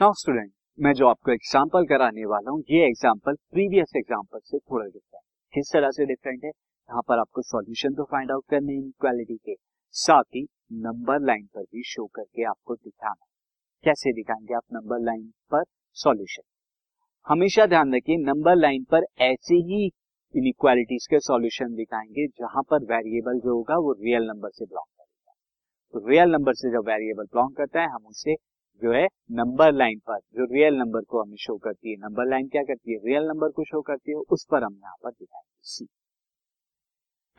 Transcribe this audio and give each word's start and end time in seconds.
Now 0.00 0.12
student 0.12 0.50
मैं 0.78 0.92
जो 0.94 1.06
आपको 1.08 1.30
एग्ज़ाम्पल 1.32 1.86
कराने 1.86 2.24
वाला 2.24 2.50
हूँ, 2.50 2.60
ये 2.70 2.84
एग्ज़ाम्पल 2.86 3.34
प्रीवियस 3.52 3.92
एग्ज़ाम्पल 3.96 4.38
से 4.40 4.58
थोड़ा 4.58 4.84
डिफरेंट 4.84 5.22
किस 5.54 5.72
तरह 5.72 5.90
से 5.90 6.04
डिफरेंट 6.06 6.44
है? 6.44 6.50
यहाँ 6.50 7.02
पर 7.08 7.18
आपको 7.18 7.42
सॉल्यूशन 7.42 7.94
तो 7.94 8.04
फाइंड 8.12 8.30
आउट 8.30 8.44
करने 8.50 8.74
इनक्वालिटी 8.74 9.36
के, 9.36 9.54
साथ 9.94 10.22
ही 10.36 10.44
नंबर 10.84 11.20
लाइन 11.20 11.44
पर 11.54 11.62
भी 11.62 11.82
शो 11.86 12.06
करके 12.16 12.44
आपको 12.44 12.74
दिखाना 12.74 13.26
कैसे 13.84 14.12
दिखाएँगे 14.12 14.54
आप 14.54 14.62
नंबर 14.72 15.00
लाइन 15.04 15.26
पर 15.52 15.64
सॉल्यूशन 15.96 16.42
हमेशा 17.26 17.66
ध्यान 17.66 17.94
रखिए 17.94 18.16
नंबर 18.24 18.56
लाइन 18.56 18.84
पर 18.90 19.06
ऐसे 19.24 19.54
ही 19.66 19.84
इनक्वालिटीज 20.34 21.06
के 21.06 21.20
सॉल्यूशन 21.20 21.74
दिखाएँगे, 21.74 22.26
जहाँ 22.28 22.62
पर 22.70 22.84
वेरिएबल 22.86 23.40
जो 23.40 23.54
होगा 23.54 23.78
वो 23.78 23.92
रियल 23.94 24.28
नंबर 24.28 24.50
से 24.50 24.64
बिलोंग 24.64 24.90
करेगा। 24.92 25.34
तो 25.94 26.08
रियल 26.08 26.30
नंबर 26.30 26.54
से 26.54 26.70
जब 26.72 26.88
वेरिएबल 26.88 27.24
बिलोंग 27.24 27.54
करता 27.56 27.80
है, 27.80 27.88
हम 27.88 28.06
उसे 28.06 28.34
जो 28.82 28.92
है 28.92 29.06
नंबर 29.32 29.72
लाइन 29.72 29.98
पर, 29.98 30.18
जो 30.18 30.44
रियल 30.44 30.74
नंबर 30.74 31.02
को 31.02 31.22
हमें 31.22 31.36
शो 31.36 31.56
करती 31.58 31.90
है। 31.90 31.96
नंबर 31.98 32.28
लाइन 32.30 32.48
क्या 32.48 32.62
करती 32.62 32.92
है? 32.92 32.98
रियल 33.04 33.24
नंबर 33.24 33.50
को 33.50 33.64
शो 33.64 33.80
करती 33.82 34.10
है, 34.10 34.16
उस 34.16 34.46
पर 34.50 34.64
हम 34.64 34.74
यहाँ 34.74 34.94
पर 35.04 35.10
दिखाएँगे 35.10 35.60
सी 35.64 35.84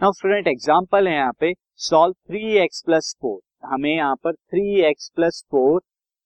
नाउ 0.01 0.11
स्टूडेंट 0.11 0.47
एग्जांपल 0.47 1.07
है 1.07 1.13
यहाँ 1.13 1.33
पे 1.39 1.53
solve 1.81 2.13
three 2.27 2.57
x 2.57 2.81
plus 2.85 3.15
four 3.21 3.39
हमें 3.65 3.95
यहाँ 3.95 4.15
पर 4.15 4.33
three 4.33 4.81
x 4.81 5.11
plus 5.15 5.43
four 5.51 5.81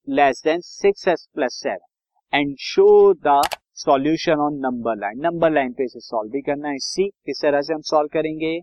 less 0.07 0.41
than 0.45 0.59
six 0.61 1.07
x 1.07 1.27
plus 1.35 1.59
seven 1.63 2.37
and 2.37 2.55
show 2.59 3.13
the 3.27 3.41
solution 3.75 4.39
on 4.39 4.59
number 4.59 4.95
line 4.95 5.19
number 5.19 5.51
line 5.51 5.73
पे 5.73 5.83
इसे 5.83 5.99
सॉल्व 5.99 6.31
भी 6.31 6.41
करना 6.41 6.69
है। 6.69 6.77
सी 6.77 7.07
किस 7.25 7.41
तरह 7.41 7.61
से 7.61 7.73
हम 7.73 7.81
सॉल्व 7.81 8.09
करेंगे? 8.13 8.59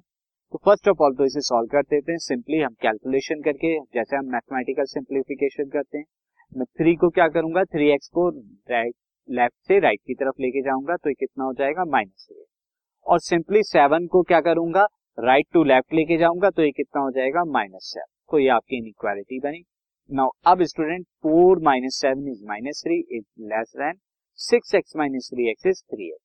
तो 0.55 0.59
फ़र्स्ट 0.65 0.89
ऑफ़ 0.89 1.03
ऑल 1.03 1.15
तो 1.15 1.25
इसे 1.25 1.41
सॉल्व 1.41 1.69
कर 1.69 1.83
देते 1.83 2.12
हैं। 2.12 2.19
सिंपली 2.19 2.61
हम 2.61 2.75
कैलकुलेशन 2.83 3.43
करके, 3.43 3.79
जैसे 3.95 4.17
हम 4.17 4.33
मैथमेटिकल 4.33 4.85
सिंप्लीफिकेशन 4.85 5.69
करते 5.69 5.98
हैं। 5.98 6.05
मैं 6.53 6.65
थ्री 6.79 6.95
को 6.97 7.09
क्या 7.11 7.27
करूँगा? 7.29 7.62
थ्री 7.65 7.89
एक्स 7.91 8.09
को 8.09 8.29
राइट 8.70 8.95
लेफ़्ट 9.29 9.69
से 9.69 9.79
राइट 9.81 10.01
की 10.06 10.15
तरफ़ 10.15 10.41
लेके 10.43 10.62
जाऊँगा 10.62 10.97
तो 10.97 11.12
कितना 11.12 11.45
हो 11.45 11.53
जाएगा? 11.53 11.84
माइनस 11.87 12.27
थ्री 12.29 12.45
और 13.07 13.20
सिंपली 13.20 13.62
सेवन 13.62 14.07
को 14.07 14.23
क्या 14.23 14.41
करूँगा? 14.41 14.87
राइट 15.19 15.47
टू 15.53 15.62
लेफ़्ट 15.65 15.95
लेके 15.95 16.17
जाऊँगा 16.19 16.51
तो 16.51 16.62
ये 16.62 16.70
कितना 16.70 17.03
हो 17.03 17.11
जाएगा? 17.11 17.45
माइनस 17.47 17.91
सेवन 17.95 18.07
तो 18.31 18.39
ये 18.39 18.48
आपकी 18.51 18.79
इनइक्वालिटी 18.79 19.39
बनी। 19.41 19.62
नाउ 20.11 20.31
अब 20.47 20.62
student 20.65 21.07
four 21.23 21.61
minus 21.65 22.01
seven 22.01 22.29
is 22.31 22.45
minus 22.48 22.83
three 22.87 22.98
is 23.11 23.25
less 23.53 23.73
than 23.77 23.98
six 24.39 24.75
x 24.75 24.97
minus 24.97 25.31
three 25.35 25.48
x 25.51 25.67
is 25.67 25.83
three 25.85 26.09
x 26.09 26.25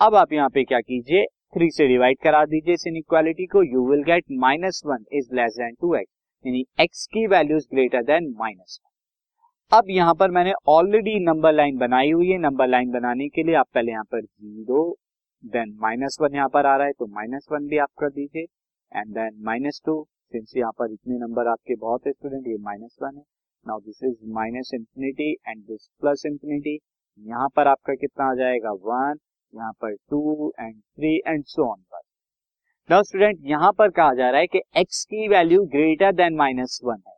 अब 0.00 0.14
आप 0.14 0.32
यहाँ 0.32 0.48
पे 0.50 0.64
क्या 0.64 0.80
कीजिए? 0.80 1.26
थ्री 1.54 1.70
से 1.70 1.88
डिवाइड 1.88 2.18
करा 2.22 2.44
दीजिए 2.46 2.74
इस 2.74 2.86
इनइक्वालिटी 2.86 3.46
को। 3.46 3.62
You 3.64 3.88
will 3.90 4.02
get 4.04 4.24
minus 4.40 4.82
one 4.86 5.04
is 5.12 5.34
less 5.34 5.54
than 5.58 5.74
two 5.80 5.94
x 5.94 6.12
यानी 6.44 6.64
एक्स 6.80 7.06
की 7.12 7.26
value 7.26 7.56
is 7.56 7.68
greater 7.74 8.02
than 8.04 8.34
minus 8.38 8.80
one 8.82 8.92
अब 9.74 9.84
यहाँ 9.90 10.12
पर 10.14 10.30
मैंने 10.30 10.52
ऑलरेडी 10.68 11.18
नंबर 11.20 11.52
लाइन 11.52 11.78
बनाई 11.78 12.10
हुई 12.10 12.28
है। 12.30 12.36
नंबर 12.38 12.66
लाइन 12.68 12.90
बनाने 12.90 13.28
के 13.28 13.42
लिए 13.42 13.54
आप 13.56 13.66
पहले 13.74 13.92
यहाँ 13.92 14.04
पर 14.12 14.20
ज़ीरो 14.20 14.82
देन 15.44 15.72
माइनस 15.80 16.16
वन 16.20 16.34
यहाँ 16.34 16.48
पर 16.48 16.66
आ 16.66 16.74
रहा 16.76 16.86
है 16.86 16.92
तो 16.92 17.06
माइनस 17.14 17.46
वन 17.52 17.66
भी 17.68 17.78
आप 17.78 17.88
कर 18.00 18.10
दीजिए। 18.10 18.42
And 18.92 19.08
then 19.14 19.40
minus 19.44 19.80
two 19.86 19.94
since 20.32 20.52
यहाँ 20.56 20.72
पर 20.78 20.92
इतने 20.92 21.18
नंबर 21.18 21.48
आपके 21.48 21.76
बहुत 21.76 22.06
है 22.06 22.12
स्टूडेंट 22.12 22.46
ये 22.48 22.56
माइनस 22.60 22.96
वन 23.02 23.16
है। 23.16 23.22
Now 23.66 23.80
this 23.80 24.02
is 24.04 24.14
minus 24.34 24.70
infinity 24.74 25.30
and 25.32 25.62
this 25.62 25.88
plus 26.00 26.22
infinity 26.26 26.78
यहाँ 27.20 27.48
पर 27.56 27.68
आपका 27.68 27.94
कितना 27.94 28.30
आ 28.30 28.34
जाएगा? 28.34 28.72
वन 28.72 29.18
यहाँ 29.52 29.72
पर 29.80 29.94
two 30.10 30.52
and 30.60 30.74
three 30.74 31.16
and 31.26 31.44
so 31.46 31.70
on 31.70 31.80
पर। 31.80 32.00
नाउ 32.88 33.02
स्टूडेंट 33.02 33.40
यहाँ 33.46 33.72
पर 33.72 33.90
कहा 33.90 34.14
जा 34.14 34.30
रहा 34.30 34.40
है 34.40 34.46
कि 34.46 34.62
एक्स 34.76 35.04
की 35.04 35.28
value 35.28 35.64
greater 35.74 36.12
than 36.14 36.36
minus 36.36 36.80
one 36.84 37.02
है। 37.08 37.13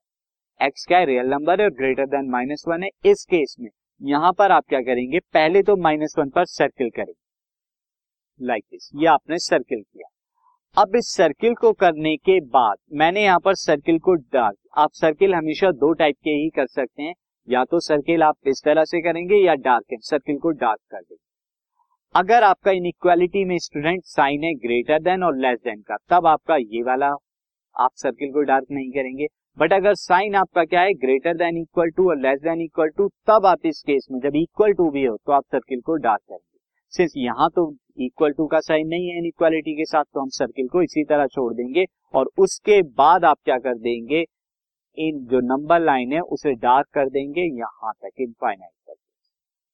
एक्स 0.60 0.84
क्या 0.86 0.98
है 0.98 1.04
रियल 1.04 1.26
नंबर 1.26 1.60
है 1.60 1.66
और 1.66 1.72
ग्रेटर 1.72 2.06
देन 2.06 2.28
माइनस 2.30 2.64
वन 2.68 2.82
है 2.82 2.88
इस 3.04 3.24
केस 3.24 3.56
में। 3.60 3.68
यहाँ 4.00 4.32
पर 4.32 4.50
आप 4.50 4.64
क्या 4.68 4.80
करेंगे? 4.80 5.18
पहले 5.18 5.62
तो 5.62 5.76
माइनस 5.76 6.14
वन 6.18 6.30
पर 6.30 6.44
सर्किल 6.44 6.90
करेंगे। 6.90 8.46
लाइक 8.46 8.62
like 8.62 8.72
दिस 8.72 8.90
ये 8.94 9.06
आपने 9.06 9.38
सर्किल 9.38 9.82
किया। 9.82 10.08
अब 10.76 10.96
इस 10.96 11.12
सर्किल 11.14 11.54
को 11.54 11.72
करने 11.72 12.16
के 12.16 12.40
बाद 12.40 12.76
मैंने 12.92 13.24
यहाँ 13.24 13.40
पर 13.40 13.54
सर्किल 13.54 13.98
को 13.98 14.14
डार्क 14.14 14.56
आप 14.78 14.90
सर्किल 14.92 15.34
हमेशा 15.34 15.70
दो 15.72 15.92
टाइप 15.92 16.16
के 16.24 16.30
ही 16.30 16.48
कर 16.48 16.66
सकते 16.66 17.02
हैं। 17.02 17.14
या 17.48 17.64
तो 17.64 17.80
सर्किल 17.80 18.22
आप 18.22 18.36
इस 18.46 18.62
तरह 18.64 18.84
से 18.84 19.00
करेंगे 19.00 19.36
या 19.36 19.54
डार्क 19.54 19.84
है। 19.92 19.98
सर्किल 20.00 20.38
को 20.38 20.50
डार्क 20.50 20.80
कर 20.90 21.00
देंगे। 21.00 21.24
अगर 22.14 22.42
आपका 22.42 22.70
इनइक्वालिटी 22.70 23.44
में 23.44 23.58
स्टूडेंट 23.58 24.04
साइन 24.04 24.44
है 24.44 24.54
ग्रेटर 24.54 25.00
देन 25.00 25.22
और 25.22 25.36
लेस 25.36 25.58
देन 25.58 25.80
का, 25.82 25.96
तब 26.10 26.26
आपका 26.26 26.56
ये 26.56 26.82
वाला 26.82 27.14
आप 27.76 27.90
सर्किल 27.94 28.32
को 28.32 28.42
डार्क 28.42 28.66
नहीं 28.70 28.90
करेंगे। 28.90 29.26
बट 29.58 29.72
अगर 29.72 29.94
साइन 29.94 30.34
आपका 30.34 30.64
क्या 30.64 30.80
है? 30.80 30.92
ग्रेटर 30.94 31.34
देन 31.36 31.56
इक्वल 31.56 31.90
टू 31.96 32.08
और 32.10 32.16
लेस 32.18 32.40
देन 32.40 32.60
इक्वल 32.60 32.88
टू 32.96 33.08
तब 33.28 33.46
आप 33.46 33.66
इस 33.66 33.82
केस 33.86 34.06
में 34.10 34.18
जब 34.20 34.36
इक्वल 34.36 34.72
टू 34.72 34.88
भी 34.90 35.04
हो 35.04 35.16
तो 35.16 35.32
आप 35.32 35.44
सर्किल 35.52 35.80
को 35.80 35.94
डार्क 35.98 36.20
करेंगे। 36.22 36.58
सिंस 36.92 37.12
यहाँ 37.16 37.48
तो 37.50 37.70
इक्वल 38.00 38.32
टू 38.32 38.46
का 38.46 38.60
साइन 38.60 38.88
नहीं 38.88 39.08
है 39.08 39.18
इनइक्वालिटी 39.18 39.74
के 39.76 39.84
साथ 39.84 40.04
तो 40.04 40.20
हम 40.20 40.28
सर्किल 40.32 40.68
को 40.68 40.82
इसी 40.82 41.04
तरह 41.04 41.26
छोड़ 41.26 41.52
देंगे। 41.54 41.84
और 42.14 42.30
उसके 42.38 42.80
बाद 42.94 43.24
आप 43.24 43.38
क्या 43.44 43.56
कर 43.58 43.78
देंगे? 43.78 44.24
इन 44.98 45.24
जो 45.26 45.40
नंबर 45.46 45.80
लाइन 45.80 46.12
है, 46.12 46.20
उसे 46.20 46.54
डार्क 46.56 46.86
कर 46.94 47.08
देंगे 47.10 47.42
यहाँ 47.42 47.92
तक 47.94 48.20
इनफाइनाइट 48.20 48.72
तक। 48.88 48.94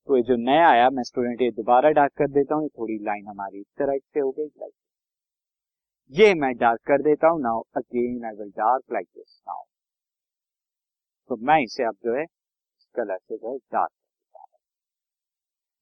तो 0.08 0.16
ये 0.16 0.22
जो 0.22 0.36
नया 0.38 0.68
आया, 0.68 0.88
मैं 0.90 1.02
स्टूडेंट 1.02 1.42
ये 1.42 1.50
दोबारा 1.50 1.90
डार्क 1.90 2.12
कर 2.18 2.30
देता 2.30 2.54
हूँ 2.54 2.68
थोड़ी 2.70 2.98
लाइन 3.02 3.26
हमारी 3.28 3.60
इस 3.60 3.66
तरह 3.78 3.98
से 3.98 4.20
हो 4.20 4.30
गई 4.30 4.46
लाइक 4.46 4.72
ये 6.12 6.32
मैं 6.36 6.54
डार्क 6.56 6.80
कर 6.86 7.02
देता 7.02 7.28
हूँ 7.28 7.40
now 7.42 7.60
again 7.76 8.24
I 8.24 8.36
will 8.38 8.50
dark 8.56 8.92
like 8.92 9.06
this 9.08 9.40
now 9.48 9.62
तो 11.32 11.36
मैं 11.46 11.58
इसे 11.60 11.84
अब 11.84 11.94
जो 12.04 12.14
है 12.14 12.24
कलर 12.94 13.18
से 13.18 13.36
जो 13.36 13.52
है 13.52 13.58
डार्क 13.72 13.90
कर 13.90 14.00
देता 14.06 14.42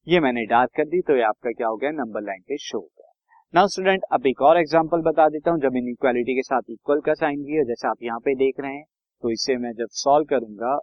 ये 0.07 0.19
मैंने 0.19 0.45
डार्क 0.47 0.69
कर 0.77 0.85
दी 0.85 1.01
तो 1.07 1.15
ये 1.15 1.23
आपका 1.23 1.51
क्या 1.51 1.67
हो 1.67 1.77
गया 1.77 1.89
नंबर 1.93 2.21
लाइन 2.21 2.41
पे 2.41 2.57
शो 2.57 2.77
हो 2.77 2.85
गया। 2.85 3.11
नाउ 3.53 3.67
स्टूडेंट 3.67 4.03
अब 4.13 4.27
एक 4.27 4.41
और 4.41 4.59
एग्जांपल 4.59 5.01
बता 5.01 5.27
देता 5.29 5.51
हूँ, 5.51 5.59
जब 5.59 5.75
इन 5.75 5.89
इक्वालिटी 5.89 6.35
के 6.35 6.41
साथ 6.41 6.69
इक्वल 6.69 7.01
का 7.01 7.13
साइन 7.13 7.43
भी 7.43 7.55
है, 7.55 7.63
जैसे 7.65 7.87
आप 7.87 8.03
यहाँ 8.03 8.19
पे 8.19 8.35
देख 8.35 8.59
रहे 8.59 8.73
हैं 8.73 8.85
तो 9.23 9.31
इसे 9.31 9.57
मैं 9.57 9.73
जब 9.73 9.87
सॉल्व 9.95 10.25
करूँगा 10.29 10.77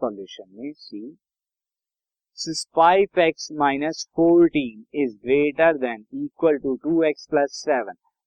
सॉल्यूशन 0.00 0.48
में 0.54 0.72
see 0.78 2.54
five 2.76 3.20
x 3.20 3.48
minus 3.58 4.06
fourteen 4.16 4.84
is 5.02 5.16
greater 5.18 5.76
than 5.78 6.04
equal 6.24 6.58
to 6.58 6.74
two 6.84 7.02
x 7.10 7.26
plus 7.30 7.60
seven 7.64 7.94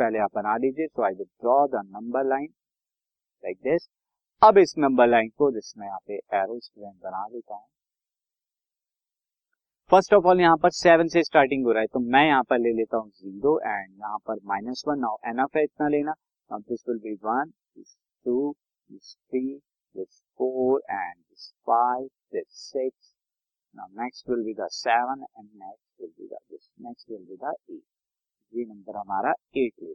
पहले 0.00 0.18
आप 0.18 0.30
बना 0.34 0.56
लीजिए 0.56 0.86
so 0.86 1.02
I 1.04 1.14
will 1.14 1.26
draw 1.42 1.56
the 1.68 1.82
number 1.86 2.24
line 2.26 2.46
like 3.44 3.58
this 3.64 3.88
अब 4.42 4.58
इस 4.58 4.74
नंबर 4.78 5.06
लाइन 5.08 5.28
को 5.38 5.50
जिसमें 5.52 5.86
यहाँ 5.86 5.98
पे 6.06 6.14
एरो 6.36 6.58
स्टूडेंट 6.60 6.94
बना 7.02 7.26
देता 7.28 7.54
हूँ। 7.54 7.66
फ़र्स्ट 9.90 10.14
ऑफ़ 10.14 10.26
ऑल 10.28 10.40
यहाँ 10.40 10.56
पर 10.56 10.70
सेवन 10.72 11.08
से 11.14 11.22
स्टार्टिंग 11.24 11.64
हो 11.66 11.72
रहा 11.72 11.80
है 11.80 11.86
तो 11.92 12.00
मैं 12.14 12.24
यहाँ 12.26 12.42
पर 12.50 12.58
ले 12.58 12.72
लेता 12.72 12.96
हूँ 12.96 13.10
ज़ीरो 13.10 13.58
एंड 13.60 13.90
यहाँ 13.90 14.18
पर 14.26 14.38
माइनस 14.46 14.82
वन 14.88 14.98
नाउ 15.00 15.16
एनफ 15.28 15.56
है 15.56 15.64
इतना 15.64 15.88
लेना। 15.88 16.14
This 16.50 16.84
will 16.88 16.98
be 17.00 17.14
one 17.24 17.50
this 17.50 17.96
two 18.26 18.36
this 18.90 19.14
three 19.14 19.44
this 19.94 20.20
four 20.38 20.82
and 20.90 21.16
this 21.16 21.52
five 21.66 22.06
this 22.32 22.46
six 22.64 23.14
now 23.74 24.02
next 24.02 24.30
will 24.30 24.44
be 24.44 24.54
the 24.54 24.68
seven 24.74 25.24
and 25.30 25.46
next 25.46 26.00
will 26.00 26.10
be 26.10 26.26
the 26.26 26.38
this 26.50 26.70
next 26.86 27.10
will 27.10 27.24
be 27.24 27.36
the 27.36 27.54
eight 27.70 27.82
ये 28.52 28.64
number 28.64 28.96
हमारा 28.96 29.32
eight 29.56 29.72
ले 29.82 29.92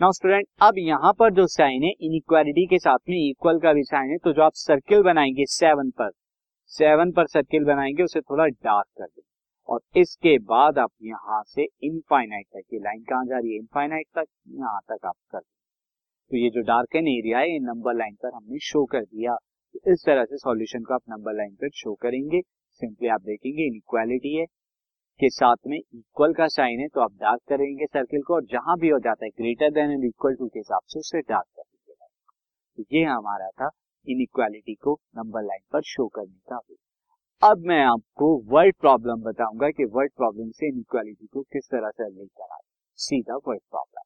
now 0.00 0.12
student 0.12 0.46
अब 0.62 0.78
यहाँ 0.78 1.12
पर 1.12 1.32
जो 1.34 1.46
sign 1.46 1.82
है 1.82 1.90
inequality 2.00 2.66
के 2.66 2.78
साथ 2.78 2.98
में 3.08 3.16
इक्वल 3.18 3.58
का 3.60 3.72
भी 3.72 3.82
साइन 3.84 4.10
है 4.10 4.16
तो 4.18 4.32
जो 4.32 4.42
आप 4.42 4.52
सर्किल 4.56 5.02
बनाएँगे 5.02 5.44
सेवन 5.48 5.90
पर 5.90 6.10
सेवन 6.72 7.12
पर 7.12 7.26
सर्किल 7.26 7.64
बनाएँगे, 7.64 8.02
उसे 8.02 8.20
थोड़ा 8.20 8.46
डार्क 8.46 8.86
कर 8.98 9.04
देंगे 9.04 9.22
और 9.68 9.80
इसके 10.00 10.38
बाद 10.44 10.78
आप 10.78 10.90
यहाँ 11.02 11.42
से 11.46 11.66
इनफाइनाइट 11.82 12.46
तक, 12.46 12.62
ये 12.72 12.78
लाइन 12.78 13.02
कहाँ 13.02 13.24
जा 13.26 13.38
रही 13.38 13.52
है? 13.52 13.58
इनफाइनाइट 13.58 14.06
तक, 14.14 14.26
यहाँ 14.48 14.80
तक 14.90 15.06
आप 15.06 15.14
कर 15.32 15.40
तो 15.40 16.36
ये 16.36 16.50
जो 16.50 16.62
डार्क 16.62 16.96
एन 16.96 17.08
एरिया 17.08 17.38
है, 17.38 17.52
ये 17.52 17.58
नंबर 17.58 17.94
लाइन 17.94 18.14
पर 18.14 18.34
हमने 18.34 18.58
शो 18.58 18.84
कर 18.84 19.02
दिया। 19.02 19.34
तो 19.74 19.92
इस 19.92 20.02
तरह 20.06 20.24
से 20.24 20.36
सॉल्यूशन 20.36 20.82
को 20.82 20.94
आप 20.94 21.02
नंबर 21.08 21.36
लाइन 21.36 21.54
पर 21.54 21.70
शो 21.74 21.94
करेंगे। 21.94 22.40
सिंपली 22.80 23.08
आप 23.08 23.20
देखेंगे 23.22 23.66
इनइक्वालिटी 23.66 24.34
है। 24.36 24.44
के 25.20 25.28
साथ 25.30 25.56
में 25.66 25.76
इक्वल 25.78 26.32
का 26.34 26.46
साइन 26.48 26.80
है 26.80 26.86
तो 26.88 27.00
आप 27.00 27.12
डार्क 27.20 27.40
करेंगे 27.48 27.86
सर्किल 27.86 28.22
को, 28.22 28.34
और 28.34 28.44
जहाँ 28.44 28.76
भी 28.78 28.88
हो 28.88 28.98
जाता 28.98 29.24
है 29.24 29.30
greater 29.30 29.70
than 29.70 29.90
and 29.90 30.04
equal 30.04 30.34
to 30.34 30.48
के 30.48 30.58
हिसाब 30.58 30.80
से 30.88 30.98
उसे 30.98 31.20
डार्क 31.20 31.46
कर 31.56 31.62
दीजिएगा। 31.62 32.06
तो 32.78 32.84
ये 32.92 33.04
हमारा 33.04 33.48
था 33.60 33.70
इनइक्वालिटी 34.06 34.74
को 34.74 34.98
नंबर 35.16 35.42
लाइन 35.42 35.62
पर 35.72 35.82
शो 35.86 36.06
करने 36.08 36.38
का 36.50 36.56
वे 36.56 36.76
अब 37.42 37.64
मैं 37.68 37.82
आपको 37.84 38.28
वर्ड 38.52 38.74
प्रॉब्लम 38.80 39.22
बताऊँगा 39.22 39.70
कि 39.70 39.84
वर्ड 39.94 40.12
प्रॉब्लम 40.16 40.50
से 40.50 40.68
इन 40.68 40.82
को 41.26 41.42
किस 41.42 41.68
तरह 41.70 41.90
से 41.90 42.08
लेकर 42.08 42.26
करा 42.42 42.58
सीधा 42.98 43.36
word 43.36 43.60
problem 43.70 44.05